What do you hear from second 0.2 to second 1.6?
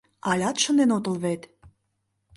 Алят шынден отыл вет?